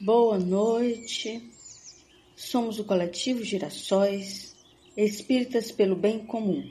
Boa 0.00 0.38
noite. 0.38 1.42
Somos 2.36 2.78
o 2.78 2.84
coletivo 2.84 3.42
Girassóis, 3.42 4.54
espíritas 4.96 5.72
pelo 5.72 5.96
bem 5.96 6.24
comum. 6.24 6.62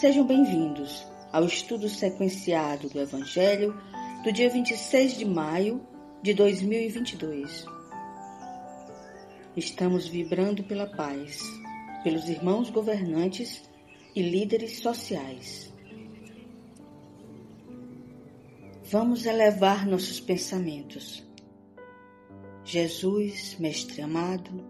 Sejam 0.00 0.26
bem-vindos 0.26 1.06
ao 1.30 1.44
estudo 1.44 1.88
sequenciado 1.88 2.88
do 2.88 3.00
Evangelho 3.00 3.80
do 4.24 4.32
dia 4.32 4.50
26 4.50 5.16
de 5.16 5.24
maio 5.24 5.80
de 6.20 6.34
2022. 6.34 7.66
Estamos 9.56 10.08
vibrando 10.08 10.64
pela 10.64 10.88
paz, 10.88 11.38
pelos 12.02 12.28
irmãos 12.28 12.68
governantes 12.68 13.62
e 14.12 14.22
líderes 14.22 14.80
sociais. 14.80 15.72
Vamos 18.90 19.24
elevar 19.24 19.86
nossos 19.86 20.18
pensamentos 20.18 21.30
Jesus, 22.64 23.56
Mestre 23.58 24.02
amado, 24.02 24.64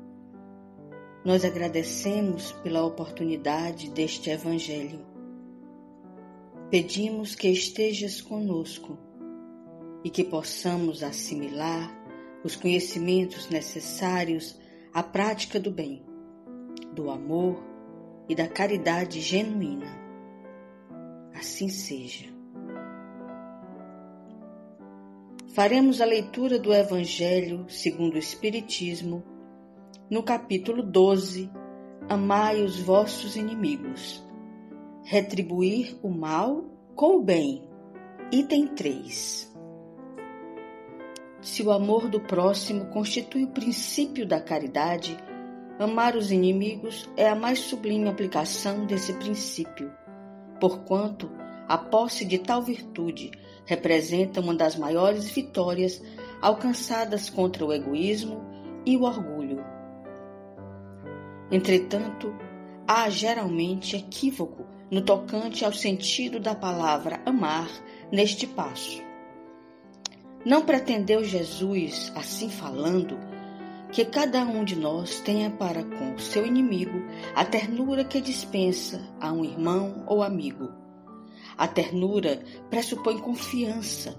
nós 1.24 1.44
agradecemos 1.44 2.50
pela 2.62 2.84
oportunidade 2.84 3.90
deste 3.90 4.30
Evangelho. 4.30 5.04
Pedimos 6.70 7.34
que 7.34 7.48
estejas 7.48 8.20
conosco 8.20 8.98
e 10.02 10.08
que 10.08 10.24
possamos 10.24 11.02
assimilar 11.02 11.94
os 12.42 12.56
conhecimentos 12.56 13.48
necessários 13.50 14.58
à 14.92 15.02
prática 15.02 15.60
do 15.60 15.70
bem, 15.70 16.02
do 16.94 17.10
amor 17.10 17.62
e 18.26 18.34
da 18.34 18.48
caridade 18.48 19.20
genuína. 19.20 20.00
Assim 21.34 21.68
seja. 21.68 22.32
Faremos 25.52 26.00
a 26.00 26.06
leitura 26.06 26.58
do 26.58 26.72
Evangelho 26.72 27.66
segundo 27.68 28.14
o 28.14 28.18
Espiritismo, 28.18 29.22
no 30.10 30.22
capítulo 30.22 30.82
12, 30.82 31.50
Amai 32.08 32.62
os 32.62 32.80
vossos 32.80 33.36
inimigos. 33.36 34.22
Retribuir 35.04 35.96
o 36.02 36.08
mal 36.08 36.64
com 36.94 37.16
o 37.16 37.22
bem. 37.22 37.62
Item 38.30 38.66
3. 38.68 39.52
Se 41.40 41.62
o 41.62 41.70
amor 41.70 42.08
do 42.08 42.20
próximo 42.20 42.86
constitui 42.86 43.44
o 43.44 43.50
princípio 43.50 44.26
da 44.26 44.40
caridade, 44.40 45.16
amar 45.78 46.16
os 46.16 46.32
inimigos 46.32 47.08
é 47.16 47.28
a 47.28 47.34
mais 47.34 47.60
sublime 47.60 48.08
aplicação 48.08 48.86
desse 48.86 49.12
princípio, 49.14 49.92
porquanto 50.58 51.30
a 51.68 51.78
posse 51.78 52.24
de 52.24 52.38
tal 52.38 52.62
virtude 52.62 53.30
representa 53.64 54.40
uma 54.40 54.54
das 54.54 54.76
maiores 54.76 55.30
vitórias 55.30 56.02
alcançadas 56.40 57.30
contra 57.30 57.64
o 57.64 57.72
egoísmo 57.72 58.42
e 58.84 58.96
o 58.96 59.02
orgulho. 59.02 59.64
Entretanto, 61.50 62.34
há 62.86 63.08
geralmente 63.08 63.96
equívoco 63.96 64.66
no 64.90 65.02
tocante 65.02 65.64
ao 65.64 65.72
sentido 65.72 66.40
da 66.40 66.54
palavra 66.54 67.20
amar 67.24 67.68
neste 68.10 68.46
passo. 68.46 69.02
Não 70.44 70.62
pretendeu 70.62 71.22
Jesus, 71.22 72.12
assim 72.16 72.50
falando, 72.50 73.16
que 73.92 74.04
cada 74.04 74.42
um 74.42 74.64
de 74.64 74.74
nós 74.74 75.20
tenha 75.20 75.50
para 75.50 75.84
com 75.84 76.14
o 76.14 76.18
seu 76.18 76.44
inimigo 76.44 77.04
a 77.34 77.44
ternura 77.44 78.04
que 78.04 78.20
dispensa 78.20 79.00
a 79.20 79.30
um 79.32 79.44
irmão 79.44 80.02
ou 80.06 80.22
amigo 80.22 80.81
a 81.56 81.68
ternura 81.68 82.42
pressupõe 82.70 83.18
confiança. 83.18 84.16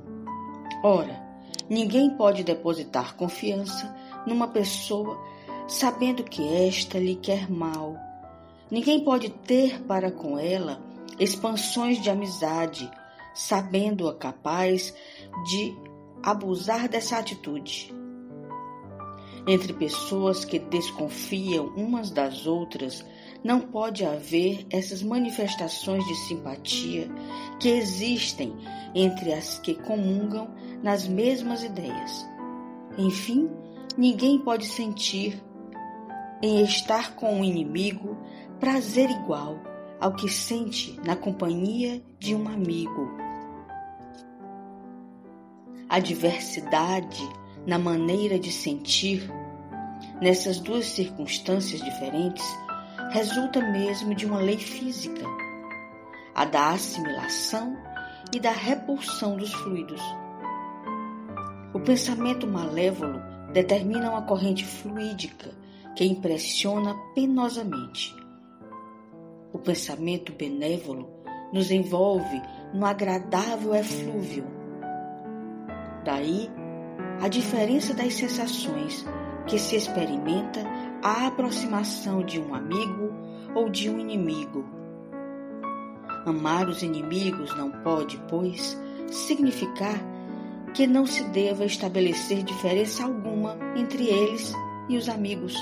Ora, 0.83 1.21
ninguém 1.69 2.09
pode 2.11 2.43
depositar 2.43 3.15
confiança 3.15 3.95
numa 4.25 4.47
pessoa 4.47 5.17
sabendo 5.67 6.23
que 6.23 6.41
esta 6.67 6.99
lhe 6.99 7.15
quer 7.15 7.49
mal. 7.49 7.95
Ninguém 8.69 9.03
pode 9.03 9.29
ter 9.29 9.81
para 9.83 10.11
com 10.11 10.37
ela 10.37 10.81
expansões 11.19 12.01
de 12.01 12.09
amizade, 12.09 12.89
sabendo-a 13.33 14.13
capaz 14.15 14.93
de 15.45 15.75
abusar 16.21 16.87
dessa 16.87 17.17
atitude. 17.17 17.93
Entre 19.45 19.73
pessoas 19.73 20.45
que 20.45 20.57
desconfiam 20.57 21.67
umas 21.75 22.09
das 22.09 22.47
outras, 22.47 23.05
não 23.43 23.59
pode 23.59 24.05
haver 24.05 24.65
essas 24.69 25.03
manifestações 25.03 26.05
de 26.05 26.15
simpatia 26.27 27.09
que 27.59 27.69
existem 27.69 28.55
entre 28.95 29.33
as 29.33 29.59
que 29.59 29.73
comungam 29.73 30.49
nas 30.81 31.07
mesmas 31.07 31.63
ideias. 31.63 32.25
Enfim, 32.97 33.49
ninguém 33.97 34.39
pode 34.39 34.65
sentir 34.65 35.43
em 36.41 36.63
estar 36.63 37.15
com 37.15 37.39
um 37.39 37.43
inimigo 37.43 38.17
prazer 38.59 39.09
igual 39.09 39.59
ao 39.99 40.13
que 40.13 40.29
sente 40.29 40.99
na 41.05 41.15
companhia 41.15 42.01
de 42.19 42.35
um 42.35 42.47
amigo. 42.47 43.11
A 45.89 45.99
diversidade 45.99 47.21
na 47.65 47.77
maneira 47.77 48.39
de 48.39 48.51
sentir 48.51 49.29
nessas 50.21 50.59
duas 50.59 50.85
circunstâncias 50.85 51.81
diferentes 51.81 52.43
resulta 53.13 53.61
mesmo 53.61 54.15
de 54.15 54.25
uma 54.25 54.39
lei 54.39 54.57
física, 54.57 55.23
a 56.33 56.45
da 56.45 56.71
assimilação 56.71 57.77
e 58.33 58.39
da 58.39 58.49
repulsão 58.49 59.37
dos 59.37 59.53
fluidos. 59.53 60.01
O 61.75 61.79
pensamento 61.79 62.47
malévolo 62.47 63.21
determina 63.53 64.09
uma 64.09 64.23
corrente 64.23 64.65
fluídica 64.65 65.51
que 65.95 66.03
impressiona 66.03 66.95
penosamente. 67.13 68.15
O 69.53 69.59
pensamento 69.59 70.33
benévolo 70.33 71.07
nos 71.53 71.69
envolve 71.69 72.41
no 72.73 72.83
agradável 72.83 73.75
eflúvio. 73.75 74.43
Daí 76.03 76.49
a 77.21 77.27
diferença 77.27 77.93
das 77.93 78.15
sensações 78.15 79.05
que 79.45 79.59
se 79.59 79.75
experimenta 79.75 80.63
a 81.03 81.27
aproximação 81.27 82.23
de 82.23 82.39
um 82.39 82.55
amigo 82.55 83.11
ou 83.53 83.69
de 83.69 83.89
um 83.89 83.99
inimigo. 83.99 84.65
Amar 86.25 86.69
os 86.69 86.81
inimigos 86.81 87.53
não 87.57 87.69
pode, 87.69 88.17
pois, 88.29 88.79
significar 89.11 89.99
que 90.73 90.87
não 90.87 91.05
se 91.05 91.21
deva 91.25 91.65
estabelecer 91.65 92.41
diferença 92.43 93.03
alguma 93.03 93.57
entre 93.75 94.07
eles 94.07 94.53
e 94.87 94.95
os 94.95 95.09
amigos. 95.09 95.53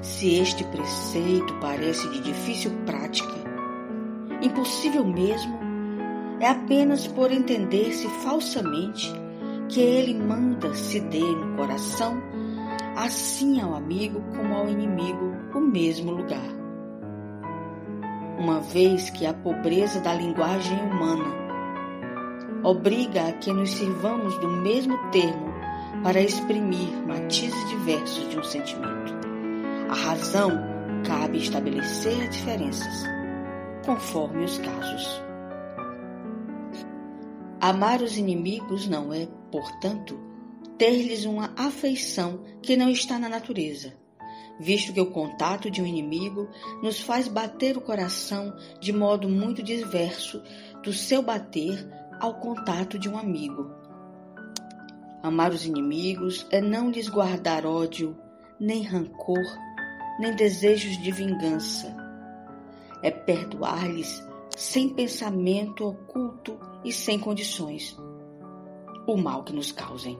Se 0.00 0.36
este 0.36 0.62
preceito 0.62 1.52
parece 1.60 2.08
de 2.10 2.20
difícil 2.20 2.70
prática, 2.86 3.34
impossível 4.40 5.04
mesmo, 5.04 5.58
é 6.38 6.48
apenas 6.48 7.08
por 7.08 7.32
entender-se 7.32 8.06
falsamente 8.22 9.12
que 9.68 9.80
ele 9.80 10.14
manda 10.14 10.72
se 10.74 11.00
dê 11.00 11.18
no 11.18 11.56
coração 11.56 12.35
assim 12.96 13.60
ao 13.60 13.74
amigo 13.74 14.22
como 14.34 14.54
ao 14.54 14.68
inimigo 14.68 15.36
o 15.54 15.60
mesmo 15.60 16.12
lugar. 16.12 16.56
Uma 18.38 18.60
vez 18.60 19.10
que 19.10 19.26
a 19.26 19.34
pobreza 19.34 20.00
da 20.00 20.14
linguagem 20.14 20.78
humana 20.82 21.46
obriga 22.64 23.28
a 23.28 23.32
que 23.34 23.52
nos 23.52 23.70
sirvamos 23.70 24.36
do 24.38 24.48
mesmo 24.48 24.96
termo 25.10 25.54
para 26.02 26.20
exprimir 26.20 26.90
matizes 27.06 27.68
diversos 27.68 28.28
de 28.30 28.38
um 28.38 28.42
sentimento. 28.42 29.14
A 29.90 29.94
razão 29.94 30.50
cabe 31.06 31.38
estabelecer 31.38 32.28
diferenças, 32.28 33.04
conforme 33.84 34.44
os 34.44 34.58
casos. 34.58 35.22
Amar 37.60 38.00
os 38.00 38.16
inimigos 38.16 38.88
não 38.88 39.12
é, 39.12 39.28
portanto, 39.50 40.25
ter-lhes 40.78 41.24
uma 41.24 41.52
afeição 41.56 42.42
que 42.62 42.76
não 42.76 42.90
está 42.90 43.18
na 43.18 43.28
natureza, 43.28 43.94
visto 44.60 44.92
que 44.92 45.00
o 45.00 45.10
contato 45.10 45.70
de 45.70 45.80
um 45.80 45.86
inimigo 45.86 46.48
nos 46.82 47.00
faz 47.00 47.28
bater 47.28 47.76
o 47.76 47.80
coração 47.80 48.54
de 48.80 48.92
modo 48.92 49.28
muito 49.28 49.62
diverso 49.62 50.42
do 50.82 50.92
seu 50.92 51.22
bater 51.22 51.88
ao 52.20 52.34
contato 52.40 52.98
de 52.98 53.08
um 53.08 53.18
amigo. 53.18 53.70
Amar 55.22 55.50
os 55.50 55.66
inimigos 55.66 56.46
é 56.50 56.60
não 56.60 56.90
lhes 56.90 57.08
guardar 57.08 57.66
ódio, 57.66 58.16
nem 58.60 58.82
rancor, 58.82 59.44
nem 60.20 60.34
desejos 60.34 60.96
de 61.02 61.10
vingança. 61.10 61.94
É 63.02 63.10
perdoar-lhes 63.10 64.22
sem 64.56 64.88
pensamento 64.88 65.86
oculto 65.86 66.58
e 66.84 66.92
sem 66.92 67.18
condições 67.18 67.96
o 69.06 69.16
mal 69.16 69.44
que 69.44 69.52
nos 69.52 69.70
causem 69.70 70.18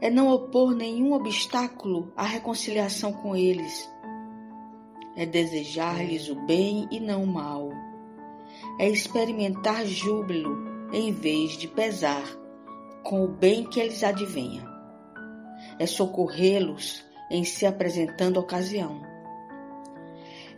é 0.00 0.10
não 0.10 0.28
opor 0.28 0.74
nenhum 0.74 1.12
obstáculo 1.12 2.12
à 2.16 2.24
reconciliação 2.24 3.12
com 3.12 3.34
eles. 3.34 3.90
É 5.16 5.24
desejar-lhes 5.24 6.28
o 6.28 6.34
bem 6.46 6.88
e 6.90 6.98
não 7.00 7.22
o 7.22 7.26
mal. 7.26 7.70
É 8.78 8.88
experimentar 8.88 9.86
júbilo 9.86 10.56
em 10.92 11.12
vez 11.12 11.52
de 11.52 11.68
pesar, 11.68 12.24
com 13.02 13.24
o 13.24 13.28
bem 13.28 13.64
que 13.64 13.80
eles 13.80 14.02
advenha. 14.02 14.64
É 15.78 15.86
socorrê-los 15.86 17.04
em 17.30 17.44
se 17.44 17.66
apresentando 17.66 18.38
ocasião. 18.38 19.00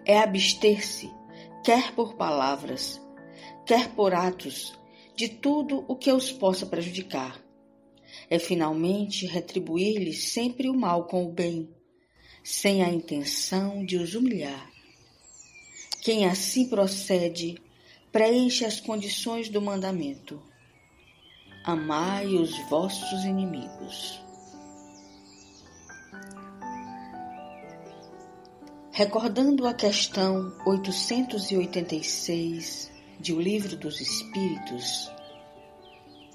É 0.05 0.19
abster-se, 0.19 1.13
quer 1.65 1.93
por 1.93 2.15
palavras, 2.15 3.01
quer 3.65 3.89
por 3.91 4.15
atos, 4.15 4.79
de 5.15 5.29
tudo 5.29 5.85
o 5.89 5.97
que 5.97 6.13
os 6.13 6.31
possa 6.31 6.67
prejudicar. 6.67 7.46
É 8.29 8.39
finalmente 8.39 9.27
retribuir-lhes 9.27 10.33
sempre 10.33 10.69
o 10.69 10.75
mal 10.75 11.05
com 11.05 11.25
o 11.25 11.33
bem, 11.33 11.69
sem 12.43 12.83
a 12.83 12.89
intenção 12.89 13.85
de 13.85 13.97
os 13.97 14.15
humilhar. 14.15 14.71
Quem 16.03 16.27
assim 16.27 16.69
procede, 16.69 17.61
preenche 18.13 18.65
as 18.65 18.81
condições 18.81 19.49
do 19.49 19.61
mandamento. 19.61 20.41
Amai 21.65 22.27
os 22.27 22.57
vossos 22.69 23.25
inimigos. 23.25 24.21
Recordando 28.93 29.67
a 29.67 29.75
questão 29.75 30.57
886 30.65 32.93
de 33.21 33.33
O 33.35 33.41
Livro 33.41 33.77
dos 33.77 34.01
Espíritos, 34.01 35.11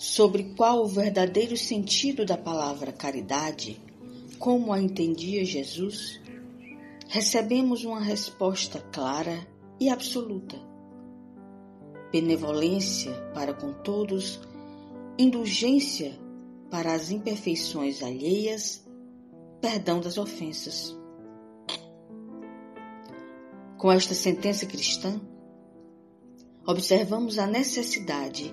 sobre 0.01 0.55
qual 0.55 0.81
o 0.81 0.87
verdadeiro 0.87 1.55
sentido 1.55 2.25
da 2.25 2.35
palavra 2.35 2.91
caridade, 2.91 3.79
como 4.39 4.73
a 4.73 4.81
entendia 4.81 5.45
Jesus, 5.45 6.19
recebemos 7.07 7.85
uma 7.85 7.99
resposta 7.99 8.79
clara 8.91 9.47
e 9.79 9.91
absoluta. 9.91 10.57
Benevolência 12.11 13.11
para 13.35 13.53
com 13.53 13.73
todos, 13.73 14.41
indulgência 15.19 16.19
para 16.71 16.93
as 16.93 17.11
imperfeições 17.11 18.01
alheias, 18.01 18.83
perdão 19.61 20.01
das 20.01 20.17
ofensas. 20.17 20.97
Com 23.77 23.91
esta 23.91 24.15
sentença 24.15 24.65
cristã, 24.65 25.21
observamos 26.65 27.37
a 27.37 27.45
necessidade 27.45 28.51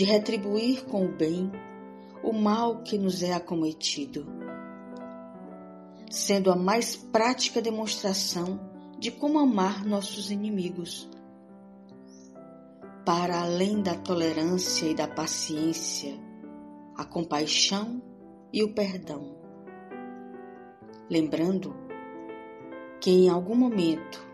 de 0.00 0.06
retribuir 0.06 0.86
com 0.86 1.04
o 1.04 1.14
bem 1.14 1.52
o 2.22 2.32
mal 2.32 2.82
que 2.82 2.96
nos 2.96 3.22
é 3.22 3.34
acometido, 3.34 4.26
sendo 6.10 6.50
a 6.50 6.56
mais 6.56 6.96
prática 6.96 7.60
demonstração 7.60 8.58
de 8.98 9.10
como 9.10 9.38
amar 9.38 9.84
nossos 9.84 10.30
inimigos. 10.30 11.06
Para 13.04 13.42
além 13.42 13.82
da 13.82 13.94
tolerância 13.94 14.86
e 14.86 14.94
da 14.94 15.06
paciência, 15.06 16.18
a 16.96 17.04
compaixão 17.04 18.00
e 18.50 18.64
o 18.64 18.72
perdão. 18.72 19.36
Lembrando 21.10 21.76
que 23.02 23.10
em 23.10 23.28
algum 23.28 23.54
momento 23.54 24.26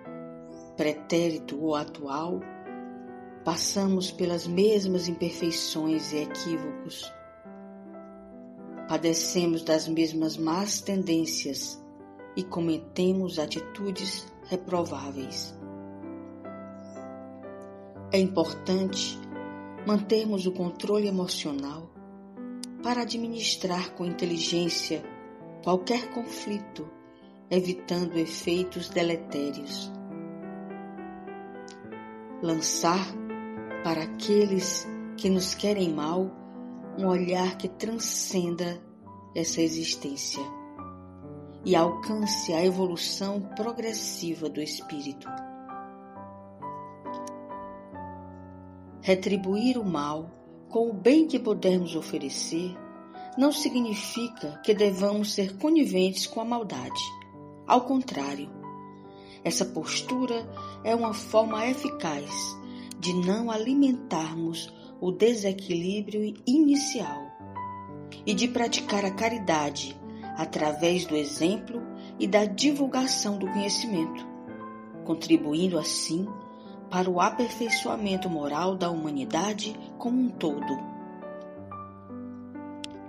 pretérito 0.76 1.60
ou 1.60 1.74
atual, 1.74 2.38
passamos 3.46 4.10
pelas 4.10 4.44
mesmas 4.44 5.06
imperfeições 5.06 6.12
e 6.12 6.16
equívocos. 6.16 7.08
Padecemos 8.88 9.62
das 9.62 9.86
mesmas 9.86 10.36
más 10.36 10.80
tendências 10.80 11.80
e 12.36 12.42
cometemos 12.42 13.38
atitudes 13.38 14.26
reprováveis. 14.46 15.56
É 18.10 18.18
importante 18.18 19.16
mantermos 19.86 20.44
o 20.44 20.50
controle 20.50 21.06
emocional 21.06 21.88
para 22.82 23.02
administrar 23.02 23.92
com 23.92 24.04
inteligência 24.04 25.04
qualquer 25.62 26.10
conflito, 26.10 26.90
evitando 27.48 28.18
efeitos 28.18 28.88
deletérios 28.88 29.88
lançar 32.42 33.06
para 33.86 34.02
aqueles 34.02 34.84
que 35.16 35.30
nos 35.30 35.54
querem 35.54 35.94
mal 35.94 36.28
um 36.98 37.06
olhar 37.06 37.56
que 37.56 37.68
transcenda 37.68 38.82
essa 39.32 39.62
existência 39.62 40.42
e 41.64 41.76
alcance 41.76 42.52
a 42.52 42.64
evolução 42.64 43.40
progressiva 43.54 44.48
do 44.48 44.60
espírito. 44.60 45.28
Retribuir 49.02 49.78
o 49.78 49.84
mal 49.84 50.32
com 50.68 50.90
o 50.90 50.92
bem 50.92 51.28
que 51.28 51.38
pudermos 51.38 51.94
oferecer 51.94 52.76
não 53.38 53.52
significa 53.52 54.60
que 54.64 54.74
devamos 54.74 55.32
ser 55.32 55.58
coniventes 55.58 56.26
com 56.26 56.40
a 56.40 56.44
maldade. 56.44 57.02
Ao 57.68 57.82
contrário, 57.82 58.50
essa 59.44 59.64
postura 59.64 60.44
é 60.82 60.92
uma 60.92 61.14
forma 61.14 61.64
eficaz 61.68 62.56
de 62.98 63.12
não 63.12 63.50
alimentarmos 63.50 64.72
o 65.00 65.10
desequilíbrio 65.10 66.34
inicial 66.46 67.26
e 68.24 68.34
de 68.34 68.48
praticar 68.48 69.04
a 69.04 69.10
caridade 69.10 69.98
através 70.36 71.06
do 71.06 71.16
exemplo 71.16 71.82
e 72.18 72.26
da 72.26 72.44
divulgação 72.44 73.38
do 73.38 73.46
conhecimento, 73.46 74.26
contribuindo 75.04 75.78
assim 75.78 76.26
para 76.90 77.10
o 77.10 77.20
aperfeiçoamento 77.20 78.28
moral 78.28 78.76
da 78.76 78.90
humanidade 78.90 79.76
como 79.98 80.20
um 80.20 80.28
todo. 80.28 80.78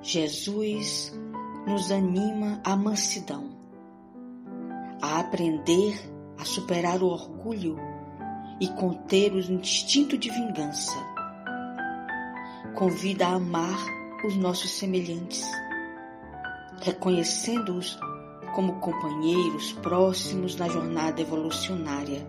Jesus 0.01 1.13
nos 1.65 1.91
anima 1.91 2.61
à 2.63 2.75
mansidão, 2.75 3.49
a 5.01 5.19
aprender 5.19 5.99
a 6.37 6.45
superar 6.45 7.01
o 7.01 7.07
orgulho 7.07 7.77
e 8.59 8.67
conter 8.69 9.33
o 9.33 9.39
instinto 9.39 10.17
de 10.17 10.29
vingança. 10.29 10.97
Convida 12.75 13.27
a 13.27 13.35
amar 13.35 13.77
os 14.25 14.35
nossos 14.35 14.71
semelhantes, 14.71 15.45
reconhecendo-os 16.81 17.99
como 18.55 18.79
companheiros 18.79 19.73
próximos 19.73 20.55
na 20.55 20.67
jornada 20.67 21.21
evolucionária. 21.21 22.25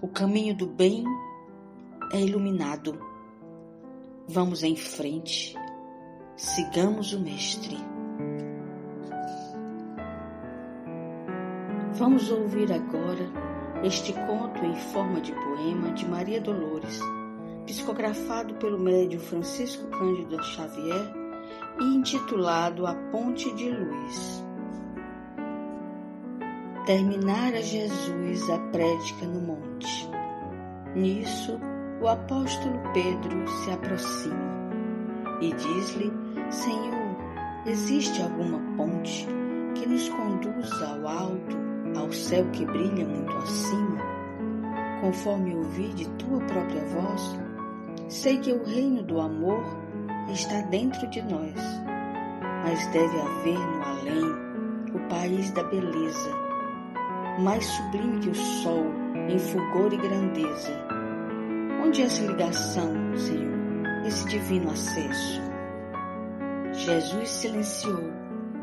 O 0.00 0.08
caminho 0.08 0.54
do 0.54 0.66
bem 0.66 1.04
é 2.12 2.20
iluminado. 2.20 2.98
Vamos 4.28 4.62
em 4.62 4.76
frente, 4.76 5.56
sigamos 6.36 7.12
o 7.12 7.20
Mestre. 7.20 7.76
Vamos 11.94 12.30
ouvir 12.30 12.72
agora 12.72 13.28
este 13.84 14.12
conto 14.12 14.64
em 14.64 14.74
forma 14.74 15.20
de 15.20 15.32
poema 15.32 15.92
de 15.92 16.08
Maria 16.08 16.40
Dolores, 16.40 17.00
psicografado 17.64 18.54
pelo 18.54 18.78
médio 18.78 19.20
Francisco 19.20 19.86
Cândido 19.88 20.42
Xavier 20.42 21.14
e 21.80 21.84
intitulado 21.84 22.86
A 22.86 22.94
Ponte 23.12 23.52
de 23.54 23.70
Luz. 23.70 24.44
Terminara 26.86 27.62
Jesus 27.62 28.50
a 28.50 28.58
prédica 28.70 29.26
no 29.26 29.40
monte. 29.40 30.10
Nisso, 30.96 31.60
o 32.00 32.08
apóstolo 32.08 32.80
Pedro 32.92 33.46
se 33.46 33.70
aproxima 33.70 34.58
e 35.40 35.52
diz-lhe: 35.52 36.10
Senhor, 36.50 37.16
existe 37.66 38.22
alguma 38.22 38.58
ponte 38.76 39.37
ao 42.08 42.12
céu 42.12 42.46
que 42.52 42.64
brilha 42.64 43.06
muito 43.06 43.36
acima, 43.36 43.98
conforme 45.02 45.54
ouvi 45.54 45.88
de 45.88 46.08
tua 46.12 46.40
própria 46.40 46.82
voz, 46.86 47.38
sei 48.08 48.38
que 48.38 48.50
o 48.50 48.64
reino 48.64 49.02
do 49.02 49.20
amor 49.20 49.62
está 50.32 50.62
dentro 50.62 51.06
de 51.08 51.20
nós, 51.20 51.54
mas 52.64 52.86
deve 52.86 53.20
haver 53.20 53.58
no 53.58 53.82
além 53.82 54.24
o 54.94 55.08
país 55.10 55.50
da 55.50 55.62
beleza, 55.64 56.30
mais 57.40 57.66
sublime 57.66 58.20
que 58.20 58.30
o 58.30 58.34
sol 58.34 58.86
em 59.28 59.38
fulgor 59.38 59.92
e 59.92 59.98
grandeza. 59.98 60.72
Onde 61.84 62.00
é 62.00 62.06
essa 62.06 62.24
ligação, 62.24 62.90
Senhor, 63.18 64.06
esse 64.06 64.26
divino 64.28 64.70
acesso? 64.70 65.42
Jesus 66.72 67.28
silenciou, 67.28 68.10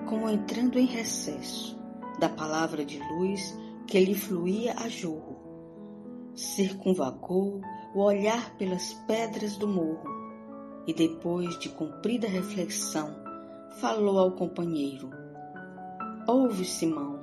como 0.07 0.29
entrando 0.29 0.79
em 0.79 0.87
recesso 0.87 1.75
da 2.19 2.29
palavra 2.29 2.85
de 2.85 2.99
luz 2.99 3.55
que 3.87 3.99
lhe 3.99 4.15
fluía 4.15 4.73
a 4.77 4.89
jorro. 4.89 5.35
Circunvagou 6.33 7.61
o 7.93 8.01
olhar 8.01 8.55
pelas 8.57 8.93
pedras 9.07 9.55
do 9.57 9.67
morro 9.67 10.09
e, 10.87 10.93
depois 10.93 11.57
de 11.59 11.69
cumprida 11.69 12.27
reflexão, 12.27 13.15
falou 13.79 14.19
ao 14.19 14.31
companheiro: 14.31 15.09
Ouve, 16.27 16.65
Simão, 16.65 17.19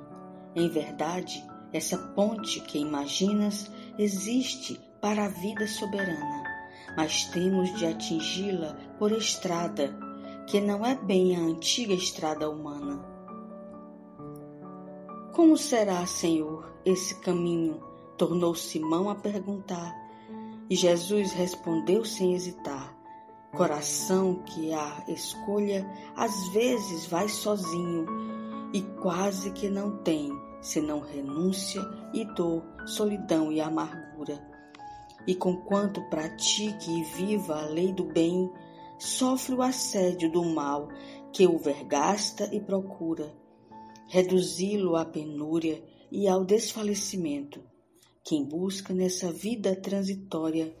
em 0.55 0.69
verdade, 0.69 1.45
essa 1.71 1.97
ponte 1.97 2.59
que 2.61 2.79
imaginas 2.79 3.71
existe 3.97 4.79
para 5.01 5.25
a 5.25 5.29
vida 5.29 5.67
soberana, 5.67 6.43
mas 6.95 7.25
temos 7.25 7.75
de 7.77 7.85
atingi-la 7.85 8.75
por 8.97 9.11
estrada, 9.11 9.93
que 10.47 10.61
não 10.61 10.85
é 10.85 10.95
bem 10.95 11.35
a 11.35 11.39
antiga 11.39 11.93
estrada 11.93 12.49
humana. 12.49 13.12
Como 15.33 15.57
será, 15.57 16.05
Senhor, 16.05 16.71
esse 16.85 17.15
caminho? 17.15 17.81
Tornou 18.19 18.53
Simão 18.53 19.09
a 19.09 19.15
perguntar. 19.15 19.91
E 20.69 20.75
Jesus 20.75 21.31
respondeu 21.31 22.05
sem 22.05 22.35
hesitar: 22.35 22.95
Coração 23.51 24.43
que 24.45 24.71
a 24.71 25.03
escolha 25.07 25.89
às 26.15 26.49
vezes 26.49 27.07
vai 27.07 27.27
sozinho 27.27 28.05
e 28.71 28.83
quase 29.01 29.49
que 29.51 29.69
não 29.69 29.97
tem 30.03 30.31
senão 30.61 30.99
renúncia 30.99 31.81
e 32.13 32.23
dor, 32.25 32.63
solidão 32.85 33.51
e 33.51 33.59
amargura. 33.59 34.39
E 35.25 35.33
conquanto 35.33 35.99
pratique 36.11 36.91
e 36.91 37.03
viva 37.15 37.59
a 37.59 37.65
lei 37.65 37.91
do 37.91 38.05
bem, 38.05 38.51
sofre 38.99 39.55
o 39.55 39.63
assédio 39.63 40.31
do 40.31 40.43
mal 40.43 40.89
que 41.31 41.47
o 41.47 41.57
vergasta 41.57 42.47
e 42.53 42.59
procura, 42.59 43.33
reduzi-lo 44.13 44.95
à 44.95 45.03
penúria 45.03 45.83
e 46.11 46.27
ao 46.27 46.45
desfalecimento. 46.45 47.59
Quem 48.23 48.43
busca 48.43 48.93
nessa 48.93 49.31
vida 49.31 49.75
transitória 49.75 50.71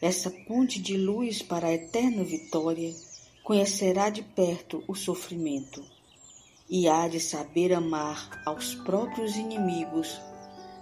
essa 0.00 0.30
ponte 0.30 0.80
de 0.80 0.96
luz 0.96 1.42
para 1.42 1.66
a 1.66 1.72
eterna 1.72 2.22
vitória, 2.22 2.94
conhecerá 3.42 4.10
de 4.10 4.22
perto 4.22 4.84
o 4.86 4.94
sofrimento 4.94 5.82
e 6.70 6.86
há 6.86 7.08
de 7.08 7.18
saber 7.18 7.72
amar 7.72 8.40
aos 8.46 8.76
próprios 8.76 9.34
inimigos, 9.34 10.20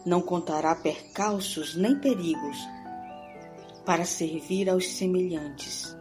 não 0.05 0.21
contará 0.21 0.75
percalços 0.75 1.75
nem 1.75 1.99
perigos, 1.99 2.59
para 3.87 4.05
servir 4.05 4.69
aos 4.69 4.87
semelhantes. 4.87 5.97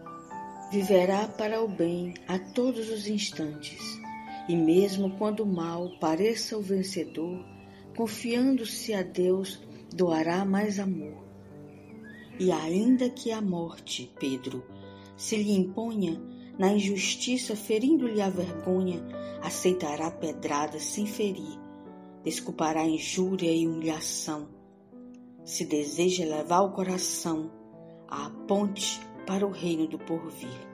Viverá 0.70 1.26
para 1.26 1.64
o 1.64 1.70
bem 1.70 2.16
a 2.28 2.38
todos 2.38 2.90
os 2.90 3.08
instantes, 3.08 3.80
e 4.48 4.56
mesmo 4.56 5.12
quando 5.18 5.42
o 5.42 5.46
mal 5.46 5.92
pareça 6.00 6.58
o 6.58 6.62
vencedor, 6.62 7.44
confiando-se 7.96 8.94
a 8.94 9.02
Deus, 9.02 9.62
doará 9.94 10.44
mais 10.44 10.80
amor. 10.80 11.24
E 12.40 12.52
ainda 12.52 13.10
que 13.10 13.32
a 13.32 13.42
morte, 13.42 14.12
Pedro, 14.20 14.64
se 15.16 15.36
lhe 15.36 15.54
imponha, 15.54 16.22
na 16.58 16.74
injustiça 16.74 17.56
ferindo-lhe 17.56 18.22
a 18.22 18.30
vergonha, 18.30 19.04
aceitará 19.42 20.12
pedradas 20.12 20.84
sem 20.84 21.06
ferir, 21.06 21.60
desculpará 22.24 22.86
injúria 22.86 23.52
e 23.52 23.68
humilhação. 23.68 24.48
Se 25.44 25.66
deseja 25.66 26.26
levar 26.26 26.62
o 26.62 26.72
coração 26.72 27.52
à 28.08 28.30
ponte 28.48 29.00
para 29.26 29.46
o 29.46 29.52
reino 29.52 29.88
do 29.88 29.98
porvir. 29.98 30.73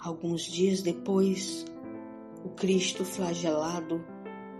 Alguns 0.00 0.42
dias 0.42 0.82
depois, 0.82 1.64
o 2.44 2.50
Cristo 2.50 3.04
flagelado, 3.04 4.04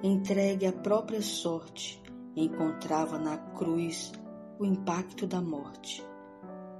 entregue 0.02 0.66
à 0.66 0.72
própria 0.72 1.22
sorte, 1.22 2.02
encontrava 2.36 3.18
na 3.18 3.36
cruz 3.36 4.12
o 4.58 4.64
impacto 4.64 5.26
da 5.26 5.40
morte, 5.40 6.04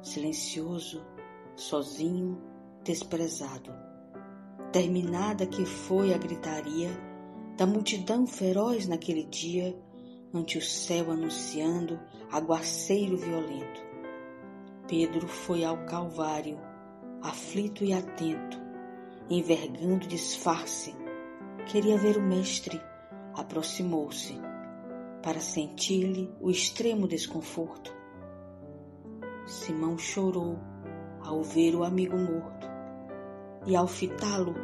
silencioso, 0.03 1.05
sozinho, 1.57 2.41
desprezado 2.85 3.89
Terminada 4.73 5.47
que 5.47 5.65
foi 5.65 6.13
a 6.13 6.19
gritaria 6.19 6.91
da 7.57 7.67
multidão 7.67 8.27
feroz 8.27 8.87
naquele 8.87 9.25
dia, 9.25 9.75
ante 10.33 10.59
o 10.59 10.63
céu 10.63 11.11
anunciando 11.11 11.99
aguaceiro 12.31 13.17
violento. 13.17 13.81
Pedro 14.87 15.27
foi 15.27 15.65
ao 15.65 15.87
Calvário, 15.87 16.59
aflito 17.23 17.85
e 17.85 17.93
atento, 17.93 18.61
envergando 19.29 20.07
disfarce. 20.07 20.95
Queria 21.67 21.99
ver 21.99 22.17
o 22.17 22.23
Mestre, 22.23 22.81
aproximou-se, 23.35 24.41
para 25.23 25.41
sentir-lhe 25.41 26.33
o 26.41 26.51
extremo 26.51 27.07
desconforto. 27.07 27.95
Simão 29.47 29.99
chorou 29.99 30.59
ao 31.21 31.43
ver 31.43 31.75
o 31.75 31.85
amigo 31.85 32.17
morto 32.17 32.67
e 33.67 33.77
ao 33.77 33.87
fitá-lo, 33.87 34.55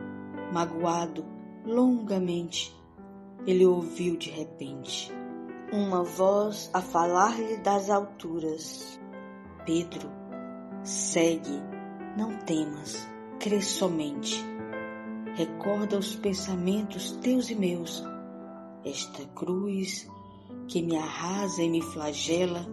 magoado 0.53 1.25
longamente, 1.65 2.75
ele 3.47 3.67
ouviu 3.67 4.17
de 4.17 4.31
repente 4.31 5.13
uma 5.73 6.03
voz 6.03 6.71
a 6.73 6.81
falar-lhe 6.81 7.57
das 7.59 7.91
alturas: 7.91 9.01
Pedro, 9.65 10.09
segue, 10.83 11.61
não 12.17 12.37
temas, 12.39 13.09
crê 13.41 13.61
somente. 13.61 14.45
Recorda 15.35 15.99
os 15.99 16.15
pensamentos 16.15 17.13
teus 17.23 17.51
e 17.51 17.55
meus. 17.55 18.05
Esta 18.85 19.25
cruz 19.35 20.09
que 20.69 20.83
me 20.83 20.97
arrasa 20.97 21.63
e 21.63 21.69
me 21.69 21.83
flagela 21.83 22.67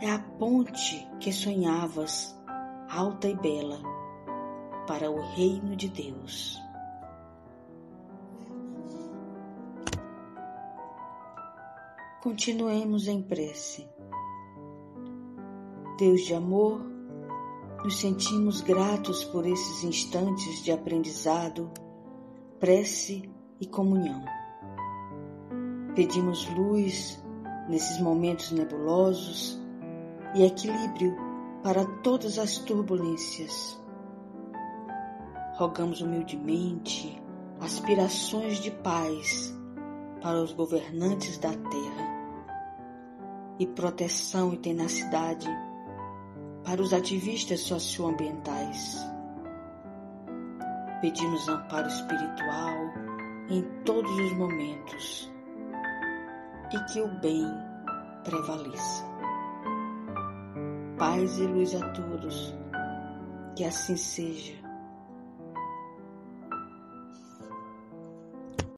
é 0.00 0.10
a 0.10 0.18
ponte 0.18 1.06
que 1.20 1.32
sonhavas, 1.32 2.34
alta 2.90 3.28
e 3.28 3.36
bela 3.36 3.80
para 4.86 5.10
o 5.10 5.20
reino 5.34 5.76
de 5.76 5.88
Deus. 5.88 6.60
Continuemos 12.22 13.06
em 13.06 13.22
prece. 13.22 13.86
Deus 15.98 16.22
de 16.22 16.34
amor, 16.34 16.93
nos 17.84 18.00
sentimos 18.00 18.62
gratos 18.62 19.24
por 19.24 19.46
esses 19.46 19.84
instantes 19.84 20.64
de 20.64 20.72
aprendizado, 20.72 21.70
prece 22.58 23.30
e 23.60 23.66
comunhão. 23.66 24.24
Pedimos 25.94 26.48
luz 26.56 27.22
nesses 27.68 28.00
momentos 28.00 28.50
nebulosos 28.50 29.60
e 30.34 30.42
equilíbrio 30.44 31.14
para 31.62 31.84
todas 32.02 32.38
as 32.38 32.58
turbulências 32.58 33.78
rogamos 35.54 36.00
humildemente 36.00 37.22
aspirações 37.60 38.58
de 38.58 38.70
paz 38.70 39.54
para 40.20 40.42
os 40.42 40.52
governantes 40.52 41.38
da 41.38 41.50
terra 41.50 42.14
e 43.58 43.66
proteção 43.66 44.52
e 44.52 44.56
tenacidade 44.56 45.48
para 46.64 46.80
os 46.80 46.92
ativistas 46.92 47.60
socioambientais. 47.60 48.96
Pedimos 51.00 51.48
amparo 51.48 51.88
espiritual 51.88 52.74
em 53.50 53.62
todos 53.84 54.10
os 54.10 54.32
momentos 54.32 55.30
e 56.72 56.92
que 56.92 57.00
o 57.00 57.08
bem 57.20 57.46
prevaleça. 58.24 59.04
Paz 60.98 61.38
e 61.38 61.42
luz 61.42 61.74
a 61.74 61.90
todos, 61.90 62.54
que 63.54 63.64
assim 63.64 63.96
seja 63.96 64.63